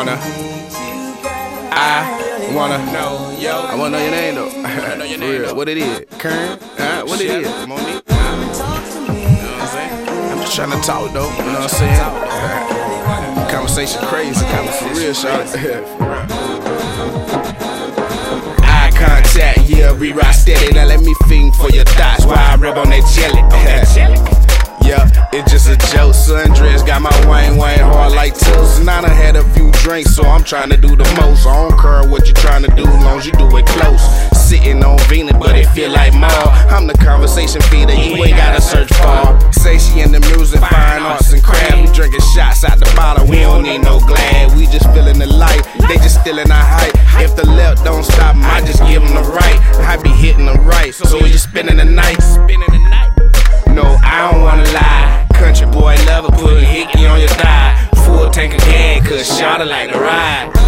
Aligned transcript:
wanna. 0.00 0.16
I 1.72 2.50
wanna 2.54 2.78
know 2.90 3.36
yo. 3.38 3.52
I 3.52 3.74
wanna 3.74 3.98
know 3.98 4.02
your 4.02 4.12
name 4.12 4.34
though. 4.34 4.48
know 4.96 5.04
your 5.04 5.18
name, 5.26 5.42
though. 5.42 5.52
What 5.54 5.68
it 5.68 5.76
is? 5.76 6.06
Kern? 6.18 6.58
Uh, 6.78 7.02
what 7.02 7.20
it 7.20 7.30
is? 7.30 7.66
Monique? 7.66 8.02
I'm 8.08 8.48
just 10.40 10.56
trying 10.56 10.70
to 10.70 10.80
talk 10.80 11.12
though. 11.12 11.28
You 11.28 11.52
know 11.52 11.60
what 11.60 11.64
I'm 11.64 11.68
saying? 11.68 12.00
Conversation 13.50 14.00
crazy. 14.06 14.40
For 14.40 14.88
real, 14.98 15.12
shot. 15.12 15.46
Eye 18.64 18.90
contact, 18.94 19.68
yeah, 19.68 19.92
we 19.92 20.12
ride 20.12 20.32
steady. 20.32 20.72
Now 20.72 20.86
let 20.86 21.00
me 21.00 21.14
fiend 21.28 21.54
for 21.56 21.68
your 21.68 21.84
thoughts 21.84 22.24
while 22.24 22.38
I 22.38 22.56
rub 22.56 22.78
on 22.78 22.88
that 22.88 23.04
jelly. 23.12 23.42
Yeah, 24.82 25.06
it's 25.32 25.52
just 25.52 25.68
a 25.68 25.76
joke. 25.94 26.14
Sundress 26.14 26.86
got 26.86 27.02
my 27.02 27.10
Wayne 27.30 27.58
Wayne 27.58 27.78
hard 27.78 28.12
like 28.12 28.32
toast. 28.32 28.80
I 28.80 29.02
done 29.02 29.10
had 29.10 29.36
a 29.36 29.44
few 29.54 29.70
drinks, 29.90 30.14
so 30.14 30.22
I'm 30.22 30.44
trying 30.44 30.70
to 30.70 30.76
do 30.76 30.94
the 30.94 31.08
most. 31.18 31.46
I 31.46 31.54
don't 31.66 31.76
care 31.80 32.08
what 32.08 32.28
you 32.28 32.34
trying 32.34 32.62
to 32.62 32.70
do, 32.76 32.84
long 32.84 33.18
as 33.18 33.26
you 33.26 33.32
do 33.32 33.50
it 33.56 33.66
close. 33.66 34.02
Sitting 34.38 34.84
on 34.84 34.98
Venus, 35.10 35.34
but 35.36 35.56
it 35.58 35.66
feel 35.74 35.90
like 35.90 36.14
more. 36.14 36.46
I'm 36.70 36.86
the 36.86 36.94
conversation 36.94 37.60
feeder, 37.62 37.94
you 37.94 38.22
ain't 38.22 38.36
gotta 38.36 38.60
search 38.60 38.92
for. 38.94 39.34
Say 39.50 39.78
she 39.78 40.00
in 40.00 40.12
the 40.12 40.20
music, 40.20 40.60
fine 40.60 41.02
arts 41.02 41.32
and 41.32 41.42
craft. 41.42 41.74
We 41.74 41.92
drinking 41.92 42.22
shots 42.34 42.62
out 42.62 42.78
the 42.78 42.90
bottle, 42.94 43.26
we 43.26 43.40
don't 43.40 43.64
need 43.64 43.82
no 43.82 43.98
glad. 43.98 44.56
We 44.56 44.66
just 44.66 44.86
feeling 44.94 45.18
the 45.18 45.26
light, 45.26 45.62
they 45.88 45.96
just 45.96 46.20
stealing 46.20 46.50
our 46.50 46.68
hype. 46.78 46.94
If 47.18 47.34
the 47.34 47.46
left 47.46 47.84
don't 47.84 48.04
stop 48.04 48.36
I 48.36 48.60
just 48.60 48.80
give 48.86 49.02
them 49.02 49.14
the 49.14 49.26
right. 49.28 49.58
I 49.90 49.96
be 50.00 50.10
hitting 50.10 50.46
the 50.46 50.54
right, 50.62 50.94
so 50.94 51.18
we 51.20 51.30
just 51.30 51.50
spending 51.50 51.78
the 51.78 51.84
night. 51.84 52.19
Shawty 59.22 59.66
like 59.66 59.92
to 59.92 59.98
ride. 59.98 60.59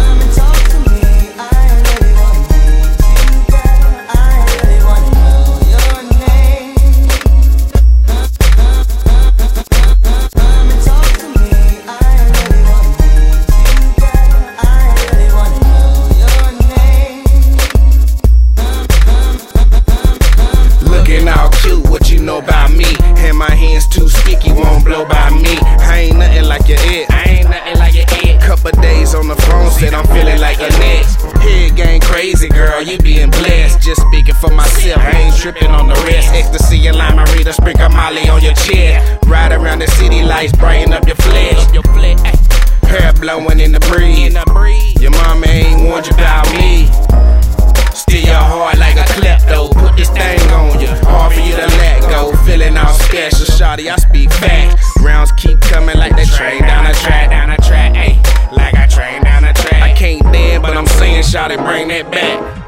You 32.83 32.97
being 32.99 33.29
blessed. 33.31 33.81
Just 33.81 34.01
speaking 34.01 34.35
for 34.35 34.49
myself, 34.49 35.01
I 35.01 35.11
ain't 35.11 35.35
tripping 35.35 35.71
on 35.71 35.87
the 35.87 35.95
rest. 36.05 36.33
Ecstasy 36.33 36.87
and 36.87 36.97
lime, 36.97 37.19
I 37.19 37.23
read 37.23 37.37
reader, 37.37 37.53
sprinkle 37.53 37.89
Molly 37.89 38.29
on 38.29 38.41
your 38.41 38.53
chest. 38.53 39.25
Ride 39.25 39.51
around 39.51 39.79
the 39.79 39.87
city 39.87 40.23
lights, 40.23 40.53
brighten 40.53 40.93
up 40.93 41.05
your 41.05 41.15
flesh. 41.15 41.63
Hair 42.93 43.13
blowing 43.13 43.59
in 43.59 43.71
the 43.71 43.79
breeze. 43.79 44.33
Your 45.01 45.11
mama 45.11 45.47
ain't 45.47 45.81
warned 45.81 46.05
you 46.05 46.13
about 46.13 46.45
me. 46.53 46.85
Steal 47.93 48.25
your 48.25 48.35
heart 48.35 48.77
like 48.77 48.97
a 48.97 49.07
klepto. 49.17 49.73
Put 49.73 49.97
this 49.97 50.09
thing 50.09 50.39
on 50.51 50.79
you. 50.79 50.87
Hard 51.09 51.33
for 51.33 51.39
you 51.39 51.55
to 51.55 51.67
let 51.81 52.01
go. 52.01 52.35
Feeling 52.45 52.77
all 52.77 52.93
special, 52.93 53.45
shawty. 53.45 53.91
I 53.91 53.95
speak 53.95 54.31
facts. 54.31 54.85
Rounds 55.01 55.31
keep 55.33 55.59
coming 55.61 55.97
like 55.97 56.15
they 56.15 56.25
train 56.25 56.61
down 56.61 56.85
the 56.85 56.93
track, 56.93 57.31
down 57.31 57.49
the 57.49 57.57
track. 57.63 57.93
Ayy, 57.93 58.21
like 58.55 58.75
I 58.75 58.85
train 58.85 59.23
down 59.23 59.41
the 59.43 59.53
track. 59.53 59.81
I 59.81 59.93
can't 59.93 60.21
dance, 60.31 60.61
but 60.61 60.77
I'm 60.77 60.85
saying, 60.85 61.23
shawty, 61.23 61.57
bring 61.57 61.87
that 61.87 62.11
back. 62.11 62.62